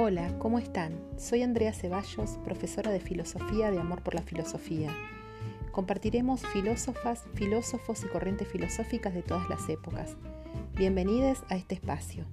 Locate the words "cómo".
0.38-0.60